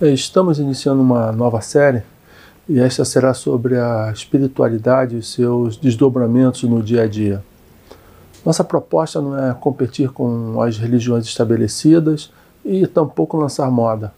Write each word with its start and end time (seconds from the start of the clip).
Estamos 0.00 0.60
iniciando 0.60 1.02
uma 1.02 1.32
nova 1.32 1.60
série 1.60 2.04
e 2.68 2.78
esta 2.78 3.04
será 3.04 3.34
sobre 3.34 3.76
a 3.76 4.12
espiritualidade 4.12 5.18
e 5.18 5.22
seus 5.24 5.76
desdobramentos 5.76 6.62
no 6.62 6.80
dia 6.80 7.02
a 7.02 7.08
dia. 7.08 7.42
Nossa 8.46 8.62
proposta 8.62 9.20
não 9.20 9.36
é 9.36 9.52
competir 9.54 10.10
com 10.10 10.62
as 10.62 10.78
religiões 10.78 11.24
estabelecidas 11.24 12.32
e 12.64 12.86
tampouco 12.86 13.36
lançar 13.36 13.68
moda, 13.72 14.14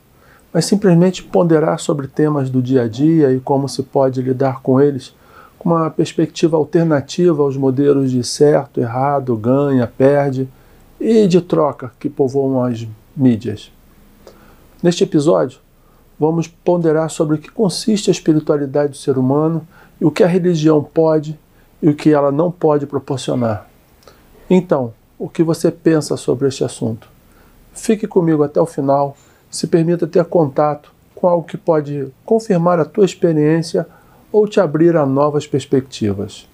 mas 0.52 0.66
simplesmente 0.66 1.22
ponderar 1.22 1.80
sobre 1.80 2.06
temas 2.06 2.50
do 2.50 2.60
dia 2.60 2.82
a 2.82 2.86
dia 2.86 3.32
e 3.32 3.40
como 3.40 3.66
se 3.66 3.82
pode 3.82 4.20
lidar 4.20 4.60
com 4.60 4.78
eles 4.78 5.14
com 5.58 5.70
uma 5.70 5.88
perspectiva 5.90 6.58
alternativa 6.58 7.42
aos 7.42 7.56
modelos 7.56 8.10
de 8.10 8.22
certo, 8.22 8.82
errado, 8.82 9.34
ganha, 9.34 9.86
perde 9.86 10.46
e 11.00 11.26
de 11.26 11.40
troca 11.40 11.90
que 11.98 12.10
povoam 12.10 12.62
as 12.64 12.86
mídias. 13.16 13.72
Neste 14.82 15.04
episódio, 15.04 15.58
vamos 16.20 16.46
ponderar 16.46 17.08
sobre 17.08 17.36
o 17.36 17.38
que 17.38 17.50
consiste 17.50 18.10
a 18.10 18.12
espiritualidade 18.12 18.90
do 18.90 18.96
ser 18.98 19.16
humano 19.16 19.66
e 19.98 20.04
o 20.04 20.10
que 20.10 20.22
a 20.22 20.26
religião 20.26 20.84
pode 20.84 21.38
e 21.82 21.88
o 21.88 21.94
que 21.94 22.10
ela 22.10 22.30
não 22.30 22.52
pode 22.52 22.84
proporcionar. 22.84 23.66
Então, 24.50 24.92
o 25.18 25.30
que 25.30 25.42
você 25.42 25.70
pensa 25.70 26.18
sobre 26.18 26.48
este 26.48 26.62
assunto? 26.62 27.08
Fique 27.72 28.06
comigo 28.06 28.42
até 28.42 28.60
o 28.60 28.66
final, 28.66 29.16
se 29.50 29.66
permita 29.66 30.06
ter 30.06 30.26
contato 30.26 30.92
com 31.14 31.26
algo 31.26 31.46
que 31.46 31.56
pode 31.56 32.08
confirmar 32.22 32.78
a 32.78 32.84
tua 32.84 33.06
experiência 33.06 33.86
ou 34.30 34.46
te 34.46 34.60
abrir 34.60 34.98
a 34.98 35.06
novas 35.06 35.46
perspectivas. 35.46 36.46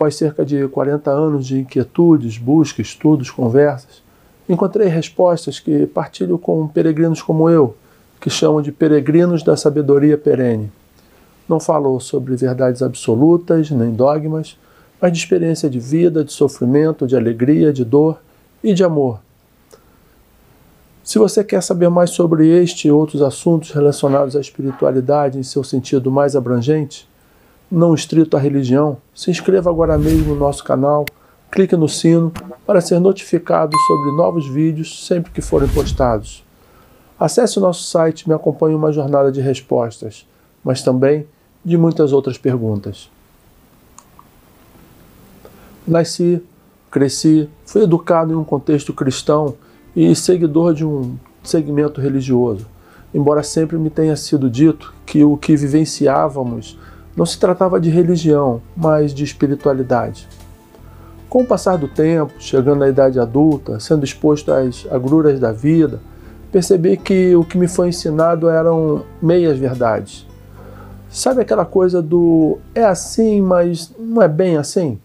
Após 0.00 0.16
cerca 0.16 0.46
de 0.46 0.66
40 0.66 1.10
anos 1.10 1.46
de 1.46 1.58
inquietudes, 1.58 2.38
busca, 2.38 2.80
estudos, 2.80 3.30
conversas, 3.30 4.02
encontrei 4.48 4.88
respostas 4.88 5.60
que 5.60 5.86
partilho 5.86 6.38
com 6.38 6.66
peregrinos 6.66 7.20
como 7.20 7.50
eu, 7.50 7.76
que 8.18 8.30
chamam 8.30 8.62
de 8.62 8.72
peregrinos 8.72 9.42
da 9.42 9.58
sabedoria 9.58 10.16
perene. 10.16 10.72
Não 11.46 11.60
falo 11.60 12.00
sobre 12.00 12.34
verdades 12.34 12.80
absolutas, 12.80 13.70
nem 13.70 13.92
dogmas, 13.92 14.56
mas 14.98 15.12
de 15.12 15.18
experiência 15.18 15.68
de 15.68 15.78
vida, 15.78 16.24
de 16.24 16.32
sofrimento, 16.32 17.06
de 17.06 17.14
alegria, 17.14 17.70
de 17.70 17.84
dor 17.84 18.22
e 18.64 18.72
de 18.72 18.82
amor. 18.82 19.20
Se 21.04 21.18
você 21.18 21.44
quer 21.44 21.62
saber 21.62 21.90
mais 21.90 22.08
sobre 22.08 22.48
este 22.48 22.88
e 22.88 22.90
outros 22.90 23.20
assuntos 23.20 23.70
relacionados 23.72 24.34
à 24.34 24.40
espiritualidade 24.40 25.38
em 25.38 25.42
seu 25.42 25.62
sentido 25.62 26.10
mais 26.10 26.34
abrangente, 26.34 27.06
não 27.70 27.94
estrito 27.94 28.36
à 28.36 28.40
religião, 28.40 28.96
se 29.14 29.30
inscreva 29.30 29.70
agora 29.70 29.96
mesmo 29.96 30.34
no 30.34 30.40
nosso 30.40 30.64
canal, 30.64 31.04
clique 31.50 31.76
no 31.76 31.88
sino 31.88 32.32
para 32.66 32.80
ser 32.80 32.98
notificado 32.98 33.76
sobre 33.86 34.16
novos 34.16 34.48
vídeos 34.48 35.06
sempre 35.06 35.30
que 35.30 35.40
forem 35.40 35.68
postados. 35.68 36.44
Acesse 37.18 37.58
o 37.58 37.60
nosso 37.60 37.84
site 37.84 38.22
e 38.22 38.28
me 38.28 38.34
acompanhe 38.34 38.74
uma 38.74 38.92
jornada 38.92 39.30
de 39.30 39.40
respostas, 39.40 40.26
mas 40.64 40.82
também 40.82 41.26
de 41.64 41.76
muitas 41.76 42.12
outras 42.12 42.38
perguntas. 42.38 43.10
Nasci, 45.86 46.42
cresci, 46.90 47.48
fui 47.64 47.82
educado 47.82 48.32
em 48.32 48.36
um 48.36 48.44
contexto 48.44 48.92
cristão 48.92 49.54
e 49.94 50.14
seguidor 50.14 50.72
de 50.72 50.84
um 50.84 51.16
segmento 51.42 52.00
religioso, 52.00 52.66
embora 53.12 53.42
sempre 53.42 53.76
me 53.76 53.90
tenha 53.90 54.16
sido 54.16 54.48
dito 54.48 54.94
que 55.04 55.22
o 55.24 55.36
que 55.36 55.56
vivenciávamos 55.56 56.78
não 57.16 57.26
se 57.26 57.38
tratava 57.38 57.80
de 57.80 57.90
religião, 57.90 58.60
mas 58.76 59.12
de 59.12 59.24
espiritualidade. 59.24 60.28
Com 61.28 61.42
o 61.42 61.46
passar 61.46 61.76
do 61.76 61.86
tempo, 61.86 62.32
chegando 62.38 62.82
à 62.82 62.88
idade 62.88 63.20
adulta, 63.20 63.78
sendo 63.78 64.04
exposto 64.04 64.52
às 64.52 64.86
agruras 64.90 65.38
da 65.38 65.52
vida, 65.52 66.00
percebi 66.50 66.96
que 66.96 67.36
o 67.36 67.44
que 67.44 67.56
me 67.56 67.68
foi 67.68 67.88
ensinado 67.88 68.48
eram 68.48 69.04
meias 69.22 69.56
verdades. 69.58 70.26
Sabe 71.08 71.42
aquela 71.42 71.64
coisa 71.64 72.00
do 72.02 72.58
é 72.74 72.84
assim, 72.84 73.40
mas 73.40 73.92
não 73.98 74.22
é 74.22 74.28
bem 74.28 74.56
assim? 74.56 74.98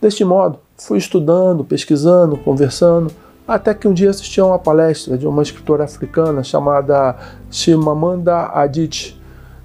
Deste 0.00 0.24
modo, 0.24 0.58
fui 0.76 0.98
estudando, 0.98 1.64
pesquisando, 1.64 2.36
conversando, 2.36 3.10
até 3.46 3.74
que 3.74 3.86
um 3.86 3.92
dia 3.92 4.10
assisti 4.10 4.40
a 4.40 4.46
uma 4.46 4.58
palestra 4.58 5.16
de 5.16 5.26
uma 5.26 5.42
escritora 5.42 5.84
africana 5.84 6.42
chamada 6.42 7.16
Chimamanda 7.50 8.50
Adichie, 8.52 9.16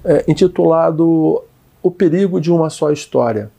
é, 0.04 0.24
intitulado 0.28 1.42
O 1.82 1.90
Perigo 1.90 2.40
de 2.40 2.50
uma 2.50 2.70
Só 2.70 2.90
História. 2.90 3.50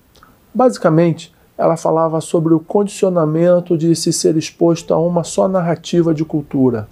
Basicamente, 0.54 1.34
ela 1.58 1.76
falava 1.76 2.22
sobre 2.22 2.54
o 2.54 2.60
condicionamento 2.60 3.78
de 3.78 3.94
se 3.96 4.14
ser 4.14 4.38
exposto 4.38 4.94
a 4.94 4.98
uma 4.98 5.24
só 5.24 5.48
narrativa 5.48 6.14
de 6.14 6.24
cultura. 6.24 6.88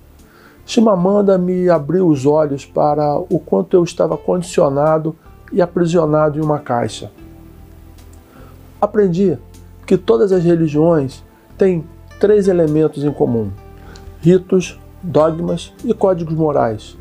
Chimamanda 0.65 1.37
me 1.37 1.69
abriu 1.69 2.07
os 2.07 2.25
olhos 2.25 2.65
para 2.65 3.17
o 3.17 3.39
quanto 3.39 3.75
eu 3.75 3.83
estava 3.85 4.17
condicionado 4.17 5.15
e 5.53 5.61
aprisionado 5.61 6.37
em 6.37 6.41
uma 6.41 6.59
caixa. 6.59 7.09
Aprendi 8.81 9.37
que 9.85 9.97
todas 9.97 10.33
as 10.33 10.43
religiões 10.43 11.23
têm 11.57 11.85
três 12.19 12.49
elementos 12.49 13.05
em 13.05 13.11
comum: 13.13 13.49
ritos, 14.19 14.77
dogmas 15.01 15.73
e 15.85 15.93
códigos 15.93 16.35
morais. 16.35 16.97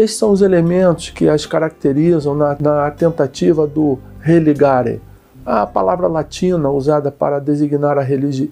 Esses 0.00 0.16
são 0.16 0.30
os 0.30 0.40
elementos 0.40 1.10
que 1.10 1.28
as 1.28 1.44
caracterizam 1.44 2.34
na, 2.34 2.56
na 2.58 2.90
tentativa 2.90 3.66
do 3.66 3.98
religare, 4.18 4.98
a 5.44 5.66
palavra 5.66 6.06
latina 6.08 6.70
usada 6.70 7.12
para 7.12 7.38
designar 7.38 7.98
a, 7.98 8.06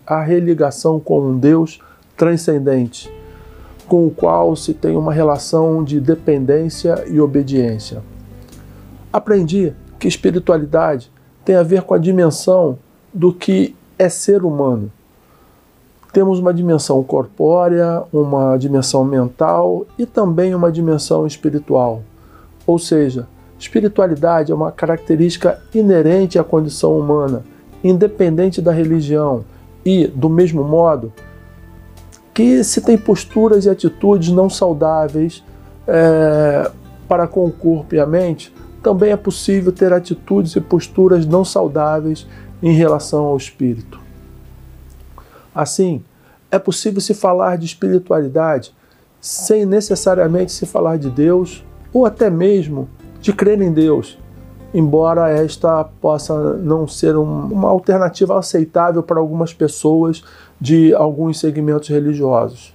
a 0.07 0.23
religação 0.23 1.01
com 1.01 1.23
um 1.23 1.39
Deus 1.39 1.81
transcendente, 2.19 3.11
com 3.87 4.07
o 4.07 4.11
qual 4.11 4.55
se 4.57 4.75
tem 4.75 4.95
uma 4.95 5.11
relação 5.11 5.83
de 5.83 5.99
dependência 5.99 7.03
e 7.09 7.19
obediência. 7.19 8.03
Aprendi 9.11 9.73
que 9.99 10.07
espiritualidade 10.07 11.11
tem 11.47 11.57
a 11.57 11.63
ver 11.63 11.81
com 11.81 11.95
a 11.95 11.99
dimensão 11.99 12.79
do 13.13 13.33
que 13.33 13.75
é 13.99 14.11
ser 14.11 14.45
humano 14.45 14.93
temos 16.19 16.41
uma 16.41 16.53
dimensão 16.53 17.01
corpórea, 17.05 18.03
uma 18.13 18.57
dimensão 18.57 19.05
mental 19.05 19.87
e 19.97 20.05
também 20.05 20.53
uma 20.53 20.73
dimensão 20.73 21.25
espiritual. 21.25 22.03
Ou 22.67 22.77
seja, 22.77 23.29
espiritualidade 23.57 24.51
é 24.51 24.55
uma 24.55 24.73
característica 24.73 25.63
inerente 25.73 26.37
à 26.37 26.43
condição 26.43 26.99
humana, 26.99 27.45
independente 27.85 28.61
da 28.61 28.73
religião, 28.73 29.45
e, 29.87 30.09
do 30.09 30.29
mesmo 30.29 30.65
modo, 30.65 31.13
que 32.35 32.65
se 32.65 32.81
tem 32.81 32.99
posturas 32.99 33.65
e 33.65 33.71
atitudes 33.71 34.31
não 34.33 34.51
saudáveis 34.51 35.45
é, 35.87 36.69
para 37.07 37.29
com 37.29 37.45
o 37.45 37.53
corpo 37.53 37.95
e 37.95 38.01
a 38.01 38.07
mente, 38.07 38.53
também 38.83 39.13
é 39.13 39.17
possível 39.17 39.71
ter 39.71 39.93
atitudes 39.93 40.57
e 40.57 40.61
posturas 40.61 41.25
não 41.25 41.45
saudáveis 41.45 42.27
em 42.61 42.73
relação 42.73 43.25
ao 43.27 43.37
espírito. 43.37 44.01
Assim, 45.55 46.03
é 46.51 46.59
possível 46.59 47.01
se 47.01 47.15
falar 47.15 47.57
de 47.57 47.67
espiritualidade 47.67 48.75
sem 49.21 49.67
necessariamente 49.67 50.53
se 50.53 50.65
falar 50.67 50.97
de 50.97 51.11
Deus 51.11 51.65
ou 51.93 52.07
até 52.07 52.31
mesmo 52.31 52.89
de 53.21 53.33
crer 53.33 53.61
em 53.61 53.73
Deus, 53.73 54.19
embora 54.73 55.29
esta 55.29 55.85
possa 55.85 56.55
não 56.55 56.87
ser 56.87 57.17
um, 57.17 57.47
uma 57.47 57.69
alternativa 57.69 58.39
aceitável 58.39 59.03
para 59.03 59.19
algumas 59.19 59.53
pessoas 59.53 60.23
de 60.61 60.95
alguns 60.95 61.41
segmentos 61.41 61.89
religiosos. 61.89 62.75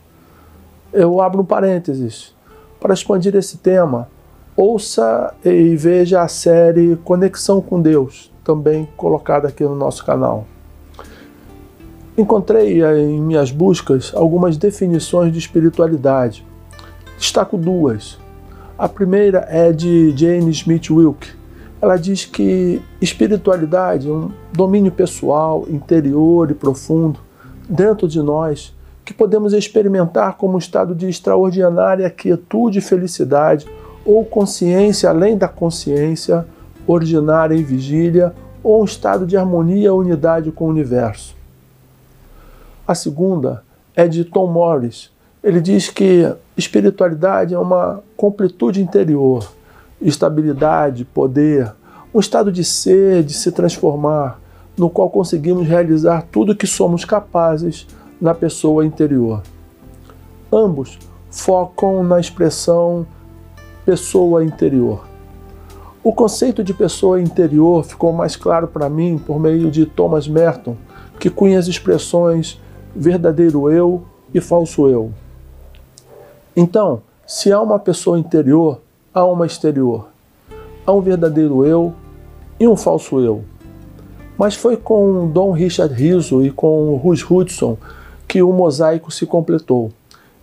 Eu 0.92 1.22
abro 1.22 1.42
um 1.42 1.46
parênteses 1.46 2.36
para 2.80 2.94
expandir 2.94 3.36
esse 3.36 3.58
tema. 3.58 4.08
Ouça 4.56 5.34
e 5.44 5.76
veja 5.76 6.22
a 6.22 6.28
série 6.28 6.96
Conexão 6.98 7.62
com 7.62 7.82
Deus, 7.82 8.32
também 8.44 8.88
colocada 8.96 9.48
aqui 9.48 9.64
no 9.64 9.76
nosso 9.76 10.06
canal. 10.06 10.46
Encontrei 12.16 12.84
eh, 12.84 13.00
em 13.00 13.20
minhas 13.20 13.50
buscas 13.50 14.12
algumas 14.16 14.56
definições 14.56 15.34
de 15.34 15.40
espiritualidade. 15.40 16.46
Destaco 17.18 17.58
duas. 17.58 18.20
A 18.78 18.88
primeira 18.88 19.48
é 19.50 19.72
de 19.72 20.16
Jane 20.16 20.52
Smith 20.52 20.92
Wilke. 20.92 21.30
Ela 21.82 21.98
diz 21.98 22.24
que 22.24 22.80
espiritualidade 23.02 24.08
é 24.08 24.12
um 24.12 24.32
domínio 24.52 24.92
pessoal, 24.92 25.66
interior 25.68 26.52
e 26.52 26.54
profundo 26.54 27.20
dentro 27.68 28.08
de 28.08 28.22
nós 28.22 28.76
que 29.04 29.14
podemos 29.14 29.52
experimentar 29.52 30.38
como 30.38 30.54
um 30.54 30.60
estado 30.60 30.94
de 30.94 31.10
extraordinária 31.10 32.10
quietude 32.12 32.78
e 32.78 32.82
felicidade 32.82 33.66
ou 34.06 34.24
consciência 34.24 35.10
além 35.10 35.36
da 35.36 35.48
consciência, 35.48 36.46
ordinária 36.86 37.56
em 37.56 37.64
vigília 37.64 38.36
ou 38.64 38.84
um 38.84 38.86
estado 38.86 39.26
de 39.26 39.36
harmonia 39.36 39.88
e 39.88 39.90
unidade 39.90 40.52
com 40.52 40.66
o 40.66 40.70
universo. 40.70 41.36
A 42.86 42.94
segunda 42.94 43.64
é 43.96 44.10
de 44.10 44.26
Tom 44.26 44.48
Morris. 44.48 45.10
Ele 45.42 45.62
diz 45.62 45.90
que 45.90 46.30
espiritualidade 46.58 47.54
é 47.54 47.60
uma 47.60 48.04
completude 48.18 48.82
interior, 48.82 49.50
estabilidade, 50.02 51.06
poder, 51.06 51.72
um 52.14 52.20
estado 52.20 52.52
de 52.52 52.64
ser, 52.64 53.24
de 53.24 53.34
se 53.34 53.54
transformar, 53.54 54.38
no 54.78 54.90
qual 54.90 55.10
conseguimos 55.10 55.66
realizar 55.66 56.28
tudo 56.30 56.56
que 56.56 56.68
somos 56.68 57.06
capazes 57.06 57.88
na 58.20 58.34
pessoa 58.34 58.86
interior. 58.86 59.42
Ambos 60.52 61.00
focam 61.32 62.04
na 62.04 62.20
expressão 62.20 63.08
pessoa 63.86 64.44
interior. 64.44 65.06
O 66.04 66.12
conceito 66.12 66.62
de 66.62 66.74
pessoa 66.74 67.22
interior 67.22 67.86
ficou 67.86 68.12
mais 68.12 68.36
claro 68.36 68.68
para 68.68 68.90
mim 68.90 69.18
por 69.18 69.40
meio 69.40 69.72
de 69.72 69.86
Thomas 69.86 70.28
Merton, 70.28 70.76
que 71.18 71.30
cunha 71.30 71.58
as 71.58 71.68
expressões 71.68 72.60
verdadeiro 72.96 73.70
eu 73.70 74.04
e 74.34 74.42
falso 74.42 74.88
eu. 74.88 75.12
Então, 76.56 77.02
se 77.26 77.52
há 77.52 77.60
uma 77.60 77.80
pessoa 77.80 78.20
interior, 78.20 78.80
há 79.14 79.26
uma 79.26 79.46
exterior. 79.46 80.10
Há 80.86 80.92
um 80.92 81.02
verdadeiro 81.02 81.66
eu 81.66 81.94
e 82.60 82.68
um 82.68 82.76
falso 82.76 83.20
eu. 83.20 83.44
Mas 84.38 84.56
foi 84.56 84.76
com 84.76 85.30
Dom 85.32 85.52
Richard 85.52 85.94
Rizzo 85.94 86.44
e 86.44 86.52
com 86.52 86.96
Ruth 86.96 87.30
Hudson 87.30 87.78
que 88.28 88.42
o 88.42 88.52
mosaico 88.52 89.12
se 89.12 89.26
completou. 89.26 89.92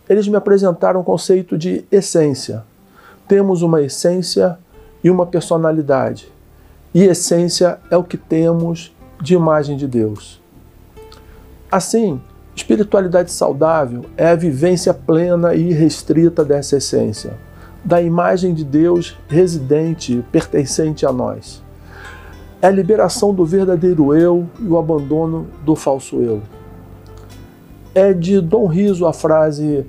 Eles 0.08 0.26
me 0.26 0.37
apresentaram 0.37 1.00
o 1.00 1.05
conceito 1.05 1.58
de 1.58 1.85
essência. 1.91 2.64
Temos 3.29 3.62
uma 3.62 3.82
essência 3.82 4.58
e 5.02 5.11
uma 5.11 5.26
personalidade. 5.26 6.32
E 6.93 7.02
essência 7.02 7.79
é 7.91 7.97
o 7.97 8.05
que 8.05 8.17
temos 8.17 8.93
de 9.20 9.35
imagem 9.35 9.76
de 9.76 9.87
Deus. 9.87 10.41
Assim, 11.70 12.20
espiritualidade 12.61 13.33
saudável 13.33 14.05
é 14.17 14.29
a 14.29 14.35
vivência 14.35 14.93
plena 14.93 15.55
e 15.55 15.71
irrestrita 15.71 16.45
dessa 16.45 16.77
essência, 16.77 17.33
da 17.83 18.03
imagem 18.03 18.53
de 18.53 18.65
Deus 18.65 19.19
residente, 19.29 20.23
pertencente 20.31 21.07
a 21.07 21.12
nós. 21.12 21.62
É 22.61 22.67
a 22.67 22.71
liberação 22.71 23.33
do 23.33 23.45
verdadeiro 23.45 24.15
eu 24.15 24.47
e 24.61 24.65
o 24.65 24.79
abandono 24.79 25.47
do 25.65 25.75
falso 25.75 26.21
eu. 26.21 26.43
É 27.95 28.12
de 28.12 28.41
Dom 28.41 28.67
Riso 28.67 29.07
a 29.07 29.12
frase 29.12 29.87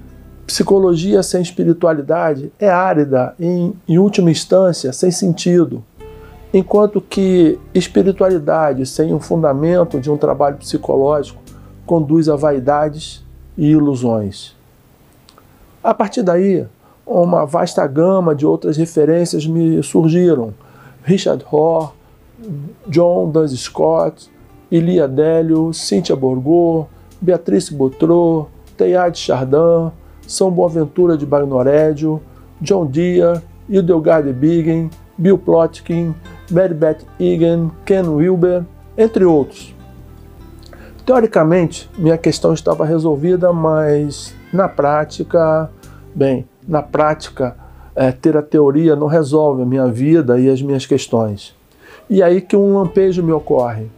psicologia 0.48 1.22
sem 1.22 1.42
espiritualidade 1.42 2.52
é 2.58 2.70
árida, 2.70 3.36
em, 3.40 3.74
em 3.88 3.98
última 3.98 4.32
instância, 4.32 4.94
sem 4.94 5.12
sentido. 5.12 5.84
Enquanto 6.54 7.02
que 7.02 7.60
espiritualidade 7.74 8.86
sem 8.86 9.14
um 9.14 9.20
fundamento 9.20 10.00
de 10.00 10.10
um 10.10 10.18
trabalho 10.18 10.58
psicológico 10.58 11.42
conduz 11.86 12.30
a 12.30 12.36
vaidades 12.36 13.24
e 13.57 13.72
ilusões. 13.72 14.56
A 15.83 15.94
partir 15.94 16.24
daí, 16.24 16.66
uma 17.06 17.45
vasta 17.45 17.86
gama 17.88 18.36
de 18.36 18.45
outras 18.45 18.78
referências 18.78 19.45
me 19.45 19.81
surgiram. 19.83 20.54
Richard 21.04 21.44
Rohr, 21.48 21.94
John 22.88 23.30
Duns 23.31 23.51
Scott, 23.60 24.30
Ilia 24.72 25.07
Délio, 25.07 25.74
Cynthia 25.74 26.16
Borgo, 26.16 26.88
Beatrice 27.19 27.74
Boutreau, 27.74 28.50
Teilhard 28.77 29.18
Chardin, 29.18 29.92
São 30.27 30.50
Boaventura 30.50 31.18
de 31.18 31.25
Bagnorédio, 31.25 32.22
John 32.62 32.86
Deere, 32.86 33.42
Hildegard 33.68 34.31
Bingen, 34.34 34.89
Bill 35.18 35.38
Plotkin, 35.38 36.16
Mary 36.50 36.74
Beth 36.74 37.04
Egan, 37.19 37.72
Ken 37.86 38.07
Wilber, 38.07 38.66
entre 38.98 39.25
outros. 39.25 39.75
Teoricamente, 41.12 41.90
minha 41.98 42.18
questão 42.18 42.54
estava 42.54 42.86
resolvida, 42.86 43.52
mas 43.52 44.34
na 44.54 44.69
prática, 44.69 45.69
bem, 46.16 46.48
na 46.66 46.81
prática, 46.81 47.54
é, 47.94 48.13
ter 48.13 48.38
a 48.38 48.42
teoria 48.42 48.96
não 48.96 49.08
resolve 49.08 49.62
a 49.62 49.66
minha 49.66 49.88
vida 49.88 50.40
e 50.40 50.50
as 50.50 50.62
minhas 50.62 50.86
questões. 50.86 51.54
E 52.10 52.24
aí 52.24 52.40
que 52.40 52.56
um 52.56 52.78
lampejo 52.78 53.22
me 53.22 53.34
ocorre. 53.34 53.92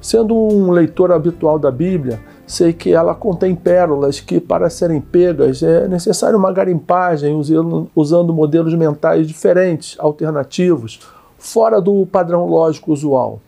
Sendo 0.00 0.36
um 0.36 0.70
leitor 0.70 1.10
habitual 1.10 1.58
da 1.58 1.72
Bíblia, 1.72 2.20
sei 2.46 2.72
que 2.72 2.92
ela 2.92 3.12
contém 3.12 3.52
pérolas 3.52 4.20
que, 4.20 4.38
para 4.38 4.70
serem 4.70 5.00
pegas, 5.00 5.64
é 5.64 5.88
necessário 5.88 6.38
uma 6.38 6.52
garimpagem 6.52 7.34
usando, 7.34 7.90
usando 7.92 8.32
modelos 8.32 8.72
mentais 8.74 9.26
diferentes, 9.26 9.96
alternativos, 9.98 11.00
fora 11.36 11.80
do 11.80 12.06
padrão 12.06 12.46
lógico 12.46 12.92
usual. 12.92 13.40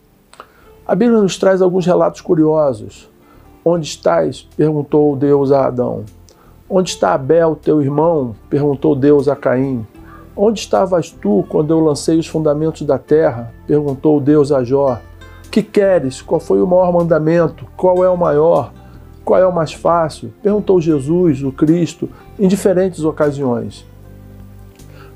A 0.89 0.95
Bíblia 0.95 1.21
nos 1.21 1.37
traz 1.37 1.61
alguns 1.61 1.85
relatos 1.85 2.19
curiosos. 2.19 3.07
Onde 3.63 3.85
estás? 3.85 4.49
perguntou 4.57 5.15
Deus 5.15 5.51
a 5.51 5.67
Adão. 5.67 6.03
Onde 6.67 6.89
está 6.89 7.13
Abel, 7.13 7.55
teu 7.55 7.79
irmão? 7.79 8.35
perguntou 8.49 8.95
Deus 8.95 9.27
a 9.27 9.35
Caim. 9.35 9.85
Onde 10.35 10.61
estavas 10.61 11.11
tu 11.11 11.45
quando 11.47 11.69
eu 11.69 11.79
lancei 11.79 12.17
os 12.17 12.25
fundamentos 12.25 12.81
da 12.87 12.97
terra? 12.97 13.53
perguntou 13.67 14.19
Deus 14.19 14.51
a 14.51 14.63
Jó. 14.63 14.99
Que 15.51 15.61
queres? 15.61 16.23
Qual 16.23 16.39
foi 16.39 16.59
o 16.59 16.65
maior 16.65 16.91
mandamento? 16.91 17.67
Qual 17.77 18.03
é 18.03 18.09
o 18.09 18.17
maior? 18.17 18.73
Qual 19.23 19.39
é 19.39 19.45
o 19.45 19.53
mais 19.53 19.71
fácil? 19.71 20.33
Perguntou 20.41 20.81
Jesus, 20.81 21.43
o 21.43 21.51
Cristo, 21.51 22.09
em 22.39 22.47
diferentes 22.47 23.03
ocasiões. 23.03 23.85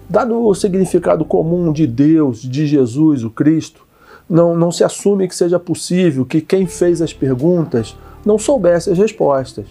Dado 0.07 0.39
o 0.39 0.53
significado 0.53 1.25
comum 1.25 1.73
de 1.73 1.87
Deus, 1.87 2.43
de 2.43 2.67
Jesus, 2.67 3.23
o 3.23 3.31
Cristo, 3.31 3.83
não, 4.29 4.55
não 4.55 4.71
se 4.71 4.83
assume 4.83 5.27
que 5.27 5.35
seja 5.35 5.59
possível 5.59 6.25
que 6.25 6.41
quem 6.41 6.65
fez 6.65 7.01
as 7.01 7.13
perguntas 7.13 7.95
não 8.25 8.37
soubesse 8.37 8.89
as 8.89 8.97
respostas. 8.97 9.65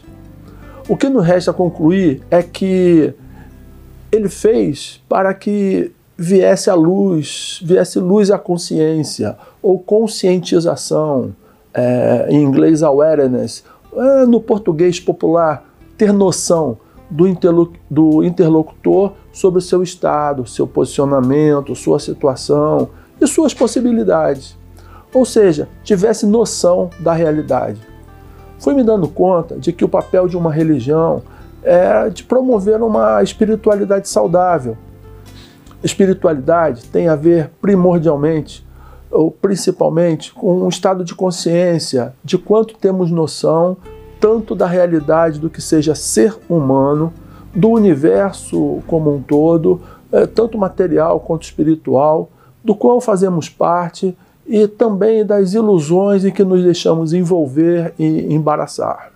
O 0.88 0.96
que 0.96 1.08
nos 1.08 1.24
resta 1.24 1.52
concluir 1.52 2.22
é 2.30 2.42
que 2.42 3.14
ele 4.10 4.28
fez 4.28 5.00
para 5.08 5.32
que 5.32 5.92
viesse 6.16 6.68
a 6.68 6.74
luz, 6.74 7.60
viesse 7.64 7.98
luz 7.98 8.30
à 8.30 8.38
consciência, 8.38 9.36
ou 9.62 9.78
conscientização, 9.78 11.34
é, 11.72 12.26
em 12.28 12.42
inglês 12.42 12.82
awareness, 12.82 13.64
é, 13.94 14.26
no 14.26 14.40
português 14.40 15.00
popular, 15.00 15.64
ter 15.96 16.12
noção 16.12 16.78
do, 17.10 17.26
do 17.90 18.22
interlocutor 18.24 19.12
sobre 19.32 19.58
o 19.58 19.62
seu 19.62 19.82
estado, 19.82 20.46
seu 20.46 20.66
posicionamento, 20.66 21.74
sua 21.74 21.98
situação, 21.98 22.90
e 23.22 23.26
suas 23.26 23.54
possibilidades. 23.54 24.56
Ou 25.14 25.24
seja, 25.24 25.68
tivesse 25.84 26.26
noção 26.26 26.90
da 27.00 27.12
realidade. 27.12 27.80
Fui 28.58 28.74
me 28.74 28.82
dando 28.82 29.08
conta 29.08 29.56
de 29.56 29.72
que 29.72 29.84
o 29.84 29.88
papel 29.88 30.28
de 30.28 30.36
uma 30.36 30.52
religião 30.52 31.22
é 31.62 32.08
de 32.08 32.24
promover 32.24 32.80
uma 32.82 33.22
espiritualidade 33.22 34.08
saudável. 34.08 34.76
Espiritualidade 35.82 36.84
tem 36.84 37.08
a 37.08 37.16
ver 37.16 37.50
primordialmente 37.60 38.64
ou 39.10 39.30
principalmente 39.30 40.32
com 40.32 40.62
um 40.62 40.68
estado 40.68 41.04
de 41.04 41.14
consciência 41.14 42.14
de 42.24 42.38
quanto 42.38 42.74
temos 42.74 43.10
noção 43.10 43.76
tanto 44.18 44.54
da 44.54 44.66
realidade 44.66 45.40
do 45.40 45.50
que 45.50 45.60
seja 45.60 45.96
ser 45.96 46.38
humano, 46.48 47.12
do 47.52 47.70
universo 47.70 48.80
como 48.86 49.12
um 49.12 49.20
todo, 49.20 49.80
é, 50.12 50.26
tanto 50.26 50.56
material 50.56 51.18
quanto 51.18 51.42
espiritual, 51.42 52.30
do 52.64 52.74
qual 52.74 53.00
fazemos 53.00 53.48
parte 53.48 54.16
e 54.46 54.66
também 54.66 55.24
das 55.24 55.54
ilusões 55.54 56.24
em 56.24 56.30
que 56.30 56.44
nos 56.44 56.62
deixamos 56.62 57.12
envolver 57.12 57.94
e 57.98 58.32
embaraçar. 58.32 59.12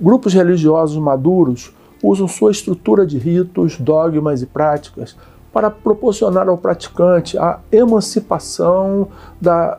Grupos 0.00 0.32
religiosos 0.32 0.96
maduros 0.96 1.72
usam 2.02 2.26
sua 2.26 2.50
estrutura 2.50 3.06
de 3.06 3.18
ritos, 3.18 3.78
dogmas 3.78 4.42
e 4.42 4.46
práticas 4.46 5.16
para 5.52 5.70
proporcionar 5.70 6.48
ao 6.48 6.56
praticante 6.56 7.36
a 7.36 7.60
emancipação 7.70 9.08
da 9.40 9.78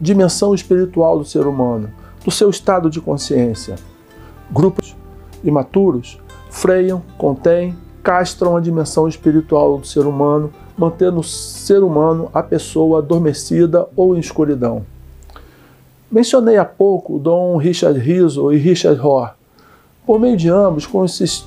dimensão 0.00 0.54
espiritual 0.54 1.18
do 1.18 1.24
ser 1.24 1.46
humano, 1.46 1.90
do 2.24 2.30
seu 2.30 2.50
estado 2.50 2.90
de 2.90 3.00
consciência. 3.00 3.76
Grupos 4.50 4.94
imaturos 5.42 6.20
freiam, 6.50 7.02
contêm, 7.16 7.76
castram 8.02 8.56
a 8.56 8.60
dimensão 8.60 9.08
espiritual 9.08 9.78
do 9.78 9.86
ser 9.86 10.06
humano 10.06 10.52
mantendo 10.76 11.20
o 11.20 11.24
ser 11.24 11.82
humano, 11.82 12.30
a 12.34 12.42
pessoa 12.42 12.98
adormecida 12.98 13.86
ou 13.96 14.16
em 14.16 14.20
escuridão. 14.20 14.84
Mencionei 16.10 16.56
há 16.56 16.64
pouco 16.64 17.18
Dom 17.18 17.56
Richard 17.56 17.98
Rizzo 17.98 18.52
e 18.52 18.56
Richard 18.56 19.00
Rohr. 19.00 19.30
Por 20.06 20.20
meio 20.20 20.36
de 20.36 20.48
ambos, 20.48 20.86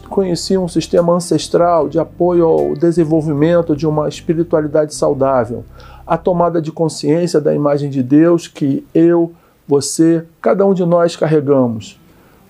conheci 0.10 0.58
um 0.58 0.68
sistema 0.68 1.14
ancestral 1.14 1.88
de 1.88 1.98
apoio 1.98 2.46
ao 2.46 2.74
desenvolvimento 2.76 3.74
de 3.74 3.88
uma 3.88 4.10
espiritualidade 4.10 4.94
saudável, 4.94 5.64
a 6.06 6.18
tomada 6.18 6.62
de 6.62 6.70
consciência 6.70 7.40
da 7.40 7.56
imagem 7.56 7.90
de 7.90 8.04
Deus 8.04 8.50
que 8.50 8.86
eu, 8.94 9.32
você, 9.66 10.26
cada 10.42 10.66
um 10.66 10.74
de 10.74 10.84
nós 10.84 11.16
carregamos, 11.16 11.98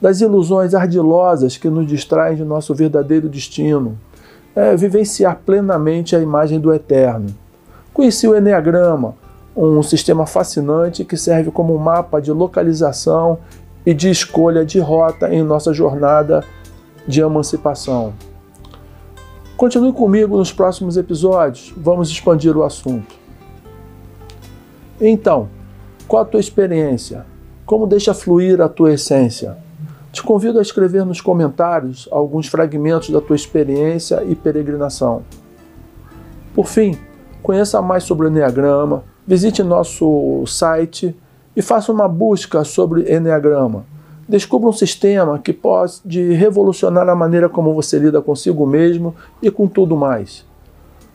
das 0.02 0.20
ilusões 0.20 0.74
ardilosas 0.74 1.58
que 1.58 1.70
nos 1.70 1.86
distraem 1.86 2.38
de 2.38 2.44
nosso 2.44 2.74
verdadeiro 2.74 3.30
destino, 3.30 3.96
é, 4.60 4.76
vivenciar 4.76 5.40
plenamente 5.46 6.18
a 6.18 6.20
imagem 6.20 6.60
do 6.60 6.74
Eterno. 6.74 7.28
Conheci 7.94 8.28
o 8.28 8.36
Enneagrama, 8.36 9.16
um 9.56 9.82
sistema 9.82 10.26
fascinante 10.26 11.06
que 11.06 11.16
serve 11.16 11.50
como 11.50 11.80
mapa 11.80 12.22
de 12.22 12.30
localização 12.34 13.38
e 13.86 13.94
de 13.94 14.10
escolha 14.10 14.66
de 14.66 14.78
rota 14.78 15.34
em 15.34 15.42
nossa 15.44 15.74
jornada 15.74 16.44
de 17.08 17.22
emancipação. 17.22 18.14
Continue 19.56 19.94
comigo 19.94 20.38
nos 20.38 20.52
próximos 20.52 20.98
episódios, 20.98 21.74
vamos 21.78 22.10
expandir 22.10 22.58
o 22.58 22.64
assunto. 22.64 23.16
Então, 25.00 25.48
qual 26.06 26.24
a 26.24 26.26
tua 26.26 26.42
experiência? 26.42 27.26
Como 27.66 27.88
deixa 27.88 28.14
fluir 28.14 28.60
a 28.60 28.68
tua 28.68 28.92
essência? 28.92 29.58
Te 30.12 30.24
convido 30.24 30.58
a 30.58 30.62
escrever 30.62 31.06
nos 31.06 31.22
comentários 31.22 32.10
alguns 32.12 32.48
fragmentos 32.48 33.12
da 33.12 33.22
tua 33.22 33.36
experiência 33.36 34.24
e 34.24 34.36
peregrinação. 34.36 35.22
Por 36.54 36.66
fim, 36.66 36.98
conheça 37.44 37.82
mais 37.82 38.04
sobre 38.04 38.26
o 38.26 38.30
Enneagrama, 38.30 39.04
visite 39.26 39.62
nosso 39.62 40.44
site 40.48 41.16
e 41.56 41.62
faça 41.62 41.92
uma 41.92 42.08
busca 42.08 42.64
sobre 42.64 43.14
Enneagrama. 43.14 43.86
Descubra 44.28 44.70
um 44.70 44.74
sistema 44.74 45.38
que 45.38 45.54
pode 45.54 46.34
revolucionar 46.34 47.08
a 47.08 47.16
maneira 47.16 47.48
como 47.48 47.74
você 47.74 48.00
lida 48.00 48.22
consigo 48.22 48.66
mesmo 48.66 49.16
e 49.42 49.52
com 49.52 49.68
tudo 49.68 49.96
mais. 49.96 50.46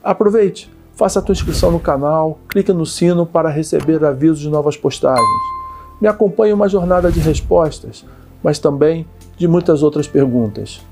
Aproveite, 0.02 0.72
faça 0.94 1.18
a 1.18 1.22
tua 1.22 1.32
inscrição 1.32 1.72
no 1.72 1.80
canal, 1.80 2.38
clique 2.48 2.72
no 2.72 2.86
sino 2.86 3.26
para 3.26 3.48
receber 3.48 4.04
avisos 4.04 4.38
de 4.38 4.48
novas 4.48 4.76
postagens 4.76 5.54
me 6.00 6.08
acompanhe 6.08 6.52
uma 6.52 6.68
jornada 6.68 7.10
de 7.10 7.20
respostas, 7.20 8.04
mas 8.44 8.58
também 8.58 9.08
de 9.38 9.48
muitas 9.48 9.82
outras 9.82 10.06
perguntas. 10.06 10.82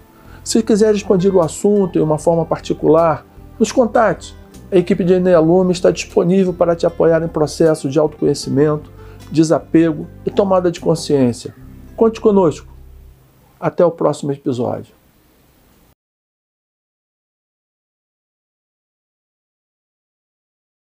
Se 0.42 0.62
quiser 0.62 0.94
expandir 0.94 1.35
o 1.37 1.42
assunto 1.42 1.99
em 1.99 2.02
uma 2.02 2.18
forma 2.18 2.47
particular, 2.47 3.25
nos 3.59 3.71
contate. 3.71 4.35
A 4.73 4.76
equipe 4.76 5.04
de 5.04 5.12
Enealume 5.12 5.71
está 5.71 5.90
disponível 5.90 6.54
para 6.54 6.75
te 6.75 6.87
apoiar 6.87 7.23
em 7.23 7.28
processos 7.28 7.92
de 7.92 7.99
autoconhecimento, 7.99 8.90
desapego 9.30 10.06
e 10.25 10.30
tomada 10.30 10.71
de 10.71 10.80
consciência. 10.80 11.54
Conte 11.94 12.21
conosco. 12.21 12.73
Até 13.61 13.85
o 13.85 13.90
próximo 13.90 14.32
episódio. 14.32 15.01